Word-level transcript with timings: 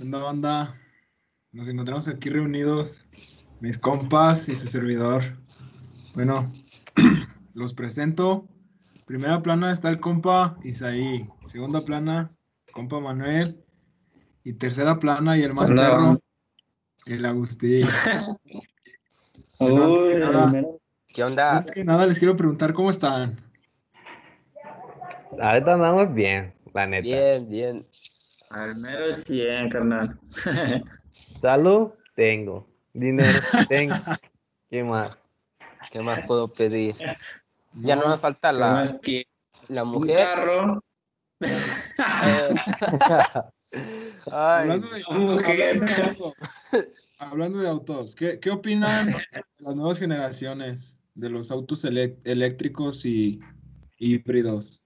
onda 0.00 0.18
banda? 0.18 0.74
Nos 1.52 1.68
encontramos 1.68 2.08
aquí 2.08 2.28
reunidos, 2.30 3.06
mis 3.60 3.78
compas 3.78 4.48
y 4.48 4.54
su 4.56 4.68
servidor. 4.68 5.22
Bueno, 6.14 6.52
los 7.54 7.74
presento. 7.74 8.46
Primera 9.06 9.42
plana 9.42 9.72
está 9.72 9.88
el 9.88 9.98
compa 9.98 10.56
Isaí. 10.62 11.28
Segunda 11.44 11.80
plana, 11.80 12.30
compa 12.72 13.00
Manuel. 13.00 13.64
Y 14.44 14.54
tercera 14.54 14.98
plana 14.98 15.36
y 15.36 15.42
el 15.42 15.52
más 15.52 15.70
Hola. 15.70 15.82
perro, 15.82 16.20
el 17.06 17.24
Agustín. 17.26 17.84
Uy, 19.58 19.76
Antes 19.76 20.04
que 20.04 20.18
nada- 20.18 20.62
¿Qué 21.12 21.24
onda? 21.24 21.56
Antes 21.56 21.70
que 21.72 21.84
nada, 21.84 22.06
les 22.06 22.18
quiero 22.18 22.36
preguntar 22.36 22.72
cómo 22.72 22.90
están. 22.90 23.36
Ahorita 25.40 25.74
andamos 25.74 26.14
bien, 26.14 26.54
la 26.72 26.86
neta. 26.86 27.02
Bien, 27.04 27.48
bien. 27.50 27.86
Al 28.50 28.76
mero 28.76 29.10
100, 29.12 29.70
carnal. 29.70 30.18
Salud, 31.40 31.90
tengo. 32.14 32.68
Dinero, 32.92 33.38
tengo. 33.68 33.94
¿Qué 34.68 34.84
más? 34.84 35.18
¿Qué 35.90 36.02
más 36.02 36.20
puedo 36.26 36.46
pedir? 36.48 36.94
Ya 37.74 37.96
no 37.96 38.08
me 38.08 38.18
falta 38.18 38.52
¿Qué 38.52 38.58
la, 38.58 38.98
que 39.02 39.26
la 39.68 39.84
un 39.84 39.90
mujer. 39.92 40.16
carro? 40.16 40.84
Ay, 44.32 44.68
Hablando 44.68 44.88
de, 44.88 45.02
mujer. 45.10 45.76
hablando 45.78 45.86
de 45.86 46.02
autos, 46.02 46.34
hablando 47.18 47.58
de 47.60 47.68
autos, 47.68 48.14
¿qué, 48.16 48.40
qué 48.40 48.50
opinan 48.50 49.06
de 49.06 49.14
las 49.60 49.76
nuevas 49.76 49.98
generaciones 49.98 50.98
de 51.14 51.30
los 51.30 51.50
autos 51.52 51.84
eléctricos 51.84 53.06
y 53.06 53.38
híbridos? 53.98 54.79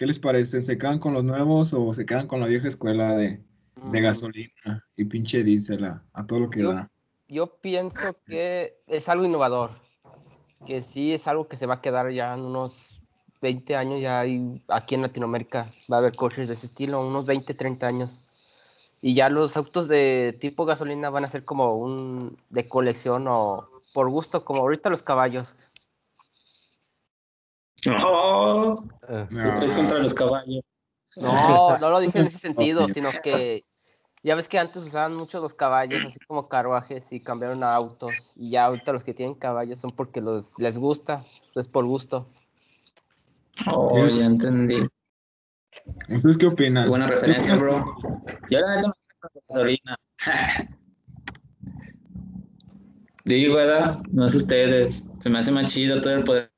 ¿Qué 0.00 0.06
les 0.06 0.18
parecen? 0.18 0.64
¿Se 0.64 0.78
quedan 0.78 0.98
con 0.98 1.12
los 1.12 1.22
nuevos 1.22 1.74
o 1.74 1.92
se 1.92 2.06
quedan 2.06 2.26
con 2.26 2.40
la 2.40 2.46
vieja 2.46 2.66
escuela 2.66 3.14
de, 3.18 3.38
de 3.76 4.00
mm, 4.00 4.02
gasolina 4.02 4.86
y 4.96 5.04
pinche 5.04 5.44
diésel 5.44 5.84
a, 5.84 6.02
a 6.14 6.26
todo 6.26 6.40
lo 6.40 6.48
que 6.48 6.60
Yo- 6.60 6.72
da? 6.72 6.90
Yo 7.28 7.58
pienso 7.60 8.16
que 8.24 8.78
es 8.86 9.10
algo 9.10 9.26
innovador, 9.26 9.72
que 10.66 10.80
sí 10.80 11.12
es 11.12 11.28
algo 11.28 11.48
que 11.48 11.58
se 11.58 11.66
va 11.66 11.74
a 11.74 11.80
quedar 11.82 12.10
ya 12.12 12.32
en 12.32 12.40
unos 12.40 13.02
20 13.42 13.76
años, 13.76 14.00
ya 14.00 14.20
hay, 14.20 14.64
aquí 14.68 14.94
en 14.94 15.02
Latinoamérica 15.02 15.70
va 15.92 15.96
a 15.96 15.98
haber 15.98 16.16
coches 16.16 16.48
de 16.48 16.54
ese 16.54 16.64
estilo, 16.64 17.06
unos 17.06 17.26
20, 17.26 17.52
30 17.52 17.86
años. 17.86 18.24
Y 19.02 19.12
ya 19.12 19.28
los 19.28 19.54
autos 19.58 19.86
de 19.86 20.34
tipo 20.40 20.64
gasolina 20.64 21.10
van 21.10 21.24
a 21.24 21.28
ser 21.28 21.44
como 21.44 21.74
un 21.74 22.38
de 22.48 22.70
colección 22.70 23.26
o 23.28 23.68
por 23.92 24.08
gusto, 24.08 24.46
como 24.46 24.62
ahorita 24.62 24.88
los 24.88 25.02
caballos. 25.02 25.56
Oh, 28.04 28.74
¿qué 29.10 29.50
traes 29.56 29.72
contra 29.72 29.98
los 29.98 30.14
caballos? 30.14 30.62
No, 31.16 31.78
no 31.78 31.90
lo 31.90 32.00
dije 32.00 32.18
en 32.20 32.26
ese 32.26 32.38
sentido, 32.38 32.88
sino 32.88 33.10
que 33.22 33.64
ya 34.22 34.34
ves 34.34 34.48
que 34.48 34.58
antes 34.58 34.82
usaban 34.84 35.16
mucho 35.16 35.40
los 35.40 35.54
caballos, 35.54 36.04
así 36.04 36.18
como 36.26 36.48
carruajes, 36.48 37.12
y 37.12 37.20
cambiaron 37.20 37.64
a 37.64 37.74
autos. 37.74 38.34
Y 38.36 38.50
ya 38.50 38.66
ahorita 38.66 38.92
los 38.92 39.02
que 39.02 39.14
tienen 39.14 39.34
caballos 39.34 39.78
son 39.78 39.92
porque 39.92 40.20
los, 40.20 40.58
les 40.58 40.78
gusta, 40.78 41.24
es 41.54 41.68
por 41.68 41.84
gusto. 41.86 42.26
Oh, 43.66 44.08
ya 44.08 44.26
entendí. 44.26 44.86
¿Ustedes 46.08 46.38
qué 46.38 46.46
opinan? 46.46 46.88
Buena 46.88 47.06
¿Qué 47.06 47.14
referencia, 47.14 47.56
bro. 47.56 47.96
Yo 48.50 48.60
la 48.60 48.76
neta 48.76 48.88
no 48.88 48.88
me 48.88 48.94
gusta 49.22 49.28
la 49.34 49.40
gasolina. 49.48 49.98
Digo, 53.24 53.54
¿verdad? 53.56 54.00
No 54.10 54.26
es 54.26 54.34
ustedes. 54.34 55.04
Se 55.18 55.30
me 55.30 55.38
hace 55.38 55.50
más 55.50 55.72
chido 55.72 56.00
todo 56.00 56.14
el 56.14 56.24
poder 56.24 56.50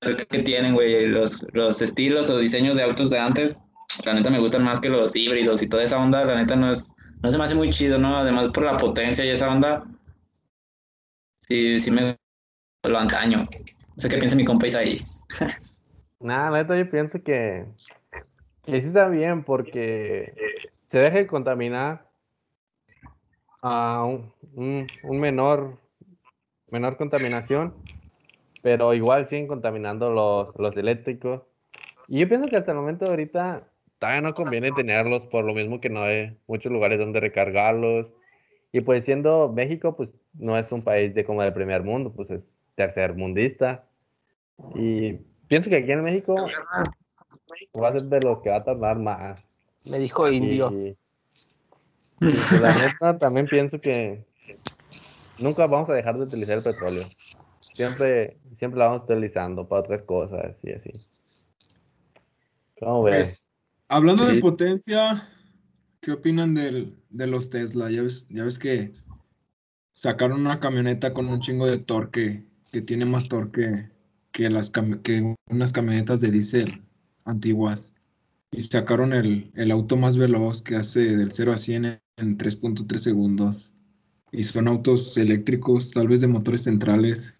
que 0.00 0.38
tienen, 0.42 0.74
güey. 0.74 1.06
Los, 1.06 1.46
los 1.52 1.82
estilos 1.82 2.30
o 2.30 2.38
diseños 2.38 2.76
de 2.76 2.82
autos 2.82 3.10
de 3.10 3.18
antes. 3.18 3.56
La 4.04 4.14
neta 4.14 4.30
me 4.30 4.38
gustan 4.38 4.62
más 4.64 4.80
que 4.80 4.88
los 4.88 5.14
híbridos 5.16 5.62
y 5.62 5.68
toda 5.68 5.82
esa 5.82 5.98
onda. 5.98 6.24
La 6.24 6.36
neta 6.36 6.56
no 6.56 6.72
es, 6.72 6.92
no 7.22 7.30
se 7.30 7.38
me 7.38 7.44
hace 7.44 7.54
muy 7.54 7.70
chido, 7.70 7.98
¿no? 7.98 8.16
Además 8.18 8.48
por 8.52 8.64
la 8.64 8.76
potencia 8.76 9.24
y 9.24 9.28
esa 9.30 9.50
onda. 9.50 9.84
Sí, 11.36 11.78
sí 11.80 11.90
me 11.90 12.16
lo 12.84 12.98
antaño. 12.98 13.38
No 13.38 13.48
sé 13.96 14.08
qué 14.08 14.18
piensa 14.18 14.36
mi 14.36 14.44
compa 14.44 14.66
ahí. 14.78 15.02
Nada, 16.20 16.50
la 16.50 16.58
neta 16.62 16.76
yo 16.76 16.90
pienso 16.90 17.22
que, 17.22 17.64
que 18.64 18.80
sí 18.80 18.88
está 18.88 19.08
bien 19.08 19.44
porque 19.44 20.34
se 20.88 20.98
deja 20.98 21.18
de 21.18 21.26
contaminar 21.26 22.08
a 23.62 24.04
un, 24.04 24.32
un- 24.54 24.86
un 25.02 25.20
menor, 25.20 25.78
menor 26.70 26.96
contaminación, 26.96 27.74
pero 28.62 28.94
igual 28.94 29.26
siguen 29.26 29.46
contaminando 29.46 30.10
los, 30.10 30.58
los 30.58 30.76
eléctricos. 30.76 31.42
Y 32.06 32.20
yo 32.20 32.28
pienso 32.28 32.48
que 32.48 32.56
hasta 32.56 32.72
el 32.72 32.78
momento 32.78 33.04
ahorita 33.08 33.68
todavía 33.98 34.22
no 34.22 34.34
conviene 34.34 34.72
tenerlos 34.72 35.22
por 35.26 35.44
lo 35.44 35.54
mismo 35.54 35.80
que 35.80 35.90
no 35.90 36.02
hay 36.02 36.38
muchos 36.46 36.72
lugares 36.72 36.98
donde 36.98 37.20
recargarlos. 37.20 38.06
Y 38.72 38.80
pues 38.80 39.04
siendo 39.04 39.52
México, 39.52 39.96
pues 39.96 40.10
no 40.34 40.58
es 40.58 40.70
un 40.72 40.82
país 40.82 41.14
de 41.14 41.24
como 41.24 41.42
del 41.42 41.52
primer 41.52 41.82
mundo, 41.82 42.12
pues 42.14 42.30
es 42.30 42.54
tercer 42.74 43.14
mundista. 43.14 43.84
Y 44.74 45.14
pienso 45.48 45.70
que 45.70 45.76
aquí 45.76 45.92
en 45.92 46.02
México 46.02 46.34
va 47.80 47.88
a 47.88 47.92
ser 47.92 48.02
de 48.02 48.20
los 48.20 48.40
que 48.40 48.50
va 48.50 48.56
a 48.56 48.64
tardar 48.64 48.98
más. 48.98 49.42
Me 49.88 49.98
dijo 49.98 50.28
indio. 50.30 50.70
Y, 50.70 50.88
y, 50.88 50.96
pues, 52.20 52.60
la 52.60 52.74
neta 52.74 53.18
también 53.18 53.46
pienso 53.46 53.80
que 53.80 54.24
nunca 55.38 55.66
vamos 55.66 55.88
a 55.88 55.94
dejar 55.94 56.16
de 56.16 56.24
utilizar 56.24 56.58
el 56.58 56.64
petróleo. 56.64 57.04
Siempre, 57.78 58.40
siempre 58.56 58.80
lo 58.80 58.86
vamos 58.86 59.04
utilizando 59.04 59.68
para 59.68 59.82
otras 59.82 60.02
cosas 60.02 60.56
y 60.64 60.72
así. 60.72 60.90
¿Cómo 62.80 63.04
ves? 63.04 63.14
Pues, 63.14 63.48
hablando 63.86 64.26
de 64.26 64.40
potencia, 64.40 65.22
¿qué 66.00 66.10
opinan 66.10 66.56
del, 66.56 66.96
de 67.10 67.28
los 67.28 67.50
Tesla? 67.50 67.88
Ya 67.88 68.02
ves, 68.02 68.26
ya 68.30 68.44
ves 68.44 68.58
que 68.58 68.94
sacaron 69.92 70.40
una 70.40 70.58
camioneta 70.58 71.12
con 71.12 71.28
un 71.28 71.38
chingo 71.38 71.68
de 71.68 71.78
torque, 71.78 72.44
que 72.72 72.80
tiene 72.80 73.04
más 73.04 73.28
torque 73.28 73.88
que, 74.32 74.50
las 74.50 74.72
que 75.04 75.36
unas 75.48 75.72
camionetas 75.72 76.20
de 76.20 76.32
diésel 76.32 76.82
antiguas. 77.26 77.94
Y 78.50 78.62
sacaron 78.62 79.12
el, 79.12 79.52
el 79.54 79.70
auto 79.70 79.96
más 79.96 80.18
veloz 80.18 80.62
que 80.62 80.74
hace 80.74 81.16
del 81.16 81.30
0 81.30 81.52
a 81.52 81.58
100 81.58 81.84
en, 81.84 82.00
en 82.16 82.38
3.3 82.38 82.98
segundos. 82.98 83.72
Y 84.32 84.42
son 84.42 84.66
autos 84.66 85.16
eléctricos, 85.16 85.92
tal 85.92 86.08
vez 86.08 86.22
de 86.22 86.26
motores 86.26 86.64
centrales. 86.64 87.37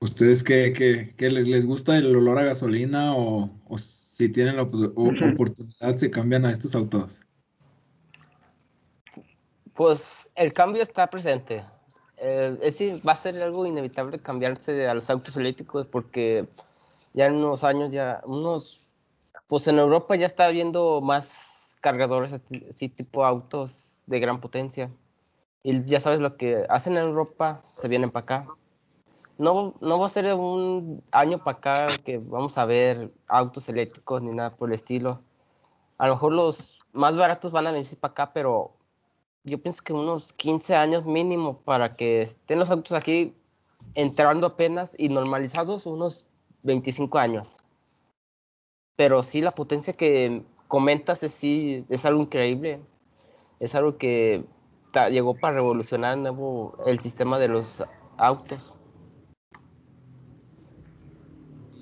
¿Ustedes 0.00 0.44
qué, 0.44 0.72
qué- 0.72 1.14
qué 1.16 1.30
les, 1.30 1.48
les 1.48 1.66
gusta 1.66 1.96
el 1.96 2.14
olor 2.14 2.38
a 2.38 2.44
gasolina 2.44 3.16
o, 3.16 3.50
o 3.66 3.78
si 3.78 4.28
tienen 4.28 4.56
la 4.56 4.62
o- 4.62 5.32
oportunidad 5.32 5.96
se 5.96 6.10
cambian 6.10 6.44
a 6.46 6.52
estos 6.52 6.74
autos? 6.74 7.22
Pues 9.74 10.30
el 10.36 10.52
cambio 10.52 10.82
está 10.82 11.08
presente. 11.08 11.64
Eh, 12.18 12.52
es 12.62 12.78
decir, 12.78 13.02
va 13.06 13.12
a 13.12 13.16
ser 13.16 13.42
algo 13.42 13.66
inevitable 13.66 14.20
cambiarse 14.20 14.86
a 14.86 14.94
los 14.94 15.10
autos 15.10 15.36
eléctricos 15.36 15.86
porque 15.86 16.46
ya 17.14 17.26
en 17.26 17.34
unos 17.34 17.64
años, 17.64 17.90
ya 17.90 18.22
unos, 18.24 18.82
pues 19.48 19.66
en 19.66 19.78
Europa 19.78 20.14
ya 20.14 20.26
está 20.26 20.46
habiendo 20.46 21.00
más 21.00 21.76
cargadores 21.80 22.32
así 22.70 22.88
tipo 22.88 23.24
autos 23.24 24.02
de 24.06 24.20
gran 24.20 24.40
potencia. 24.40 24.90
Y 25.64 25.84
ya 25.84 25.98
sabes 25.98 26.20
lo 26.20 26.36
que 26.36 26.66
hacen 26.68 26.92
en 26.96 27.04
Europa, 27.04 27.64
se 27.74 27.88
vienen 27.88 28.10
para 28.10 28.22
acá. 28.24 28.48
No, 29.38 29.74
no 29.80 29.98
va 29.98 30.06
a 30.06 30.10
ser 30.10 30.32
un 30.34 31.02
año 31.10 31.42
para 31.42 31.58
acá 31.58 31.96
que 32.04 32.18
vamos 32.18 32.58
a 32.58 32.64
ver 32.64 33.12
autos 33.28 33.68
eléctricos 33.68 34.22
ni 34.22 34.30
nada 34.30 34.54
por 34.56 34.68
el 34.68 34.74
estilo. 34.74 35.20
A 35.98 36.06
lo 36.06 36.14
mejor 36.14 36.32
los 36.32 36.78
más 36.92 37.16
baratos 37.16 37.52
van 37.52 37.66
a 37.66 37.72
venirse 37.72 37.96
para 37.96 38.12
acá, 38.12 38.32
pero 38.32 38.72
yo 39.44 39.60
pienso 39.60 39.82
que 39.82 39.92
unos 39.92 40.32
15 40.32 40.76
años 40.76 41.04
mínimo 41.04 41.58
para 41.58 41.96
que 41.96 42.22
estén 42.22 42.58
los 42.58 42.70
autos 42.70 42.92
aquí 42.92 43.34
entrando 43.94 44.46
apenas 44.46 44.94
y 44.98 45.08
normalizados 45.08 45.86
unos 45.86 46.28
25 46.62 47.18
años. 47.18 47.56
Pero 48.96 49.22
sí, 49.22 49.40
la 49.40 49.54
potencia 49.54 49.92
que 49.92 50.44
comentas 50.68 51.22
es, 51.22 51.32
sí, 51.32 51.84
es 51.88 52.04
algo 52.04 52.22
increíble. 52.22 52.80
Es 53.58 53.74
algo 53.74 53.96
que 53.96 54.44
llegó 55.10 55.34
para 55.34 55.54
revolucionar 55.54 56.16
nuevo 56.18 56.76
el 56.86 57.00
sistema 57.00 57.38
de 57.38 57.48
los 57.48 57.84
autos. 58.16 58.74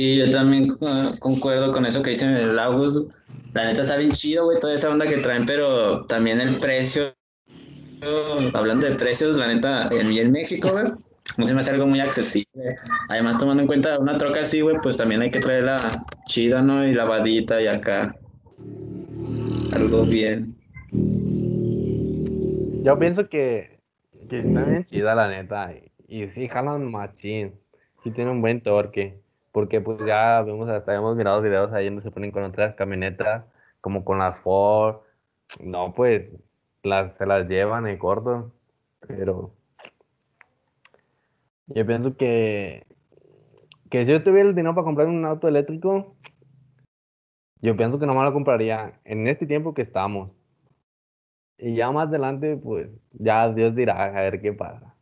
Y 0.00 0.16
yo 0.16 0.30
también 0.30 0.78
concuerdo 1.18 1.72
con 1.72 1.84
eso 1.84 2.02
que 2.02 2.10
dice 2.10 2.24
el 2.24 2.56
August. 2.60 3.10
La 3.52 3.64
neta 3.64 3.82
está 3.82 3.96
bien 3.96 4.12
chido, 4.12 4.44
güey, 4.44 4.60
toda 4.60 4.76
esa 4.76 4.90
onda 4.90 5.08
que 5.08 5.16
traen, 5.16 5.44
pero 5.44 6.06
también 6.06 6.40
el 6.40 6.56
precio. 6.58 7.16
Hablando 8.54 8.86
de 8.86 8.94
precios, 8.94 9.36
la 9.36 9.48
neta, 9.48 9.88
en, 9.88 10.16
en 10.16 10.30
México, 10.30 10.68
güey, 10.70 10.84
no 11.36 11.46
se 11.48 11.52
me 11.52 11.58
hace 11.58 11.70
algo 11.70 11.88
muy 11.88 11.98
accesible. 11.98 12.76
Además, 13.08 13.38
tomando 13.38 13.60
en 13.60 13.66
cuenta 13.66 13.98
una 13.98 14.16
troca 14.18 14.42
así, 14.42 14.60
güey, 14.60 14.76
pues 14.80 14.96
también 14.96 15.20
hay 15.20 15.32
que 15.32 15.40
traerla 15.40 15.78
chida, 16.28 16.62
¿no? 16.62 16.86
Y 16.86 16.94
lavadita 16.94 17.60
y 17.60 17.66
acá. 17.66 18.14
Algo 19.72 20.04
bien. 20.04 20.54
Yo 22.84 22.96
pienso 23.00 23.28
que, 23.28 23.80
que 24.30 24.38
está 24.38 24.62
bien 24.62 24.84
chida 24.84 25.16
la 25.16 25.26
neta. 25.26 25.72
Y, 26.06 26.22
y 26.22 26.28
sí 26.28 26.46
jalan 26.46 26.88
machín. 26.88 27.54
Sí 28.04 28.12
tiene 28.12 28.30
un 28.30 28.40
buen 28.40 28.60
torque. 28.60 29.18
Porque 29.58 29.80
pues 29.80 29.98
ya 30.06 30.40
vemos, 30.42 30.68
hasta 30.68 30.94
hemos 30.94 31.16
mirado 31.16 31.42
videos 31.42 31.72
ahí 31.72 31.86
donde 31.86 32.02
se 32.02 32.12
ponen 32.12 32.30
con 32.30 32.44
otras 32.44 32.76
camionetas, 32.76 33.44
como 33.80 34.04
con 34.04 34.20
las 34.20 34.38
Ford. 34.38 34.98
No, 35.60 35.94
pues 35.94 36.32
las, 36.84 37.16
se 37.16 37.26
las 37.26 37.48
llevan 37.48 37.88
en 37.88 37.98
corto, 37.98 38.52
pero 39.00 39.52
yo 41.66 41.84
pienso 41.84 42.16
que, 42.16 42.86
que 43.90 44.04
si 44.04 44.12
yo 44.12 44.22
tuviera 44.22 44.48
el 44.48 44.54
dinero 44.54 44.76
para 44.76 44.84
comprar 44.84 45.08
un 45.08 45.24
auto 45.24 45.48
eléctrico, 45.48 46.14
yo 47.60 47.76
pienso 47.76 47.98
que 47.98 48.06
nomás 48.06 48.26
lo 48.26 48.32
compraría 48.32 49.00
en 49.04 49.26
este 49.26 49.44
tiempo 49.44 49.74
que 49.74 49.82
estamos. 49.82 50.30
Y 51.58 51.74
ya 51.74 51.90
más 51.90 52.06
adelante, 52.06 52.56
pues 52.56 52.90
ya 53.10 53.52
Dios 53.52 53.74
dirá 53.74 54.04
a 54.04 54.20
ver 54.20 54.40
qué 54.40 54.52
pasa. 54.52 54.94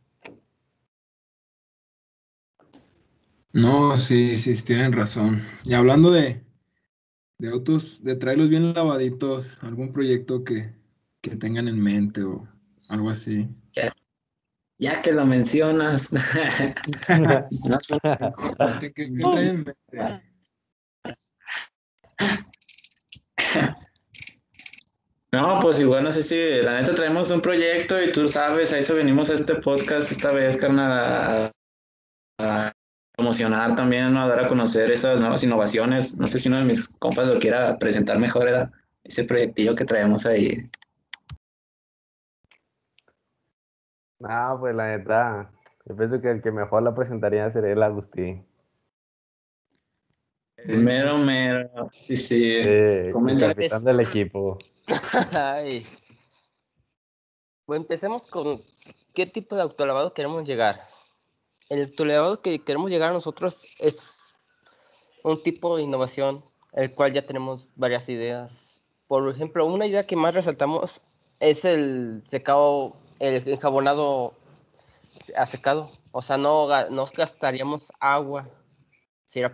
No, 3.53 3.97
sí, 3.97 4.37
sí, 4.37 4.53
tienen 4.63 4.93
razón. 4.93 5.41
Y 5.65 5.73
hablando 5.73 6.11
de, 6.11 6.43
de 7.39 7.49
autos, 7.49 8.03
de 8.03 8.15
traerlos 8.15 8.49
bien 8.49 8.73
lavaditos, 8.73 9.61
algún 9.63 9.91
proyecto 9.93 10.43
que, 10.43 10.73
que 11.21 11.35
tengan 11.35 11.67
en 11.67 11.81
mente 11.81 12.23
o 12.23 12.47
algo 12.89 13.09
así. 13.09 13.47
Ya 14.79 15.01
que 15.01 15.11
lo 15.11 15.25
mencionas. 15.25 16.11
No, 16.11 16.19
¿Qué, 18.79 18.93
qué- 18.93 19.11
qué 19.11 19.19
traen 19.19 19.47
en 19.47 19.55
mente? 19.63 19.73
No, 25.31 25.59
pues 25.59 25.79
igual 25.79 26.03
no 26.03 26.11
sé 26.11 26.23
si 26.23 26.35
la 26.63 26.79
neta 26.79 26.95
traemos 26.95 27.29
un 27.31 27.41
proyecto 27.41 28.01
y 28.01 28.11
tú 28.11 28.27
sabes, 28.27 28.71
a 28.73 28.79
eso 28.79 28.95
venimos 28.95 29.29
a 29.29 29.33
este 29.35 29.55
podcast 29.55 30.11
esta 30.11 30.31
vez, 30.31 30.57
carnal, 30.57 30.91
a, 30.91 31.51
a 32.39 32.73
promocionar 33.17 33.73
también, 33.73 34.13
¿no? 34.13 34.21
a 34.21 34.27
dar 34.27 34.45
a 34.45 34.47
conocer 34.47 34.91
esas 34.91 35.19
nuevas 35.19 35.43
innovaciones. 35.43 36.15
No 36.17 36.27
sé 36.27 36.37
si 36.37 36.49
uno 36.49 36.59
de 36.59 36.65
mis 36.65 36.87
compas 36.87 37.27
lo 37.27 37.39
quiera 37.39 37.77
presentar 37.79 38.19
mejor. 38.19 38.47
Ese 39.03 39.23
proyectillo 39.23 39.73
que 39.73 39.85
traemos 39.85 40.25
ahí. 40.27 40.69
No, 44.19 44.57
pues 44.59 44.75
la 44.75 44.97
neta, 44.97 45.51
yo 45.85 45.95
pienso 45.95 46.21
que 46.21 46.29
el 46.29 46.41
que 46.43 46.51
mejor 46.51 46.83
la 46.83 46.93
presentaría 46.93 47.51
sería 47.51 47.71
el 47.71 47.81
Agustín. 47.81 48.45
Mero, 50.65 51.17
mero. 51.17 51.89
Sí, 51.99 52.15
sí. 52.15 52.43
Eh, 52.43 53.09
el 53.09 53.39
capitán 53.39 53.83
del 53.83 53.99
equipo. 54.01 54.59
Ay. 55.33 55.85
Pues 57.65 57.79
empecemos 57.79 58.27
con 58.27 58.61
qué 59.13 59.25
tipo 59.25 59.55
de 59.55 59.63
autolavado 59.63 60.13
queremos 60.13 60.45
llegar. 60.47 60.87
El 61.69 61.83
autolavado 61.83 62.41
que 62.41 62.59
queremos 62.59 62.89
llegar 62.89 63.09
a 63.09 63.13
nosotros 63.13 63.67
es 63.79 64.33
un 65.23 65.43
tipo 65.43 65.75
de 65.75 65.83
innovación, 65.83 66.43
el 66.73 66.93
cual 66.93 67.13
ya 67.13 67.25
tenemos 67.25 67.69
varias 67.75 68.07
ideas. 68.09 68.83
Por 69.07 69.29
ejemplo, 69.29 69.65
una 69.65 69.85
idea 69.85 70.05
que 70.05 70.15
más 70.15 70.33
resaltamos 70.33 71.01
es 71.39 71.65
el 71.65 72.23
secado, 72.25 72.95
el 73.19 73.47
enjabonado 73.47 74.33
a 75.35 75.45
secado. 75.45 75.89
O 76.11 76.21
sea, 76.21 76.37
no, 76.37 76.67
no 76.89 77.09
gastaríamos 77.15 77.91
agua 77.99 78.49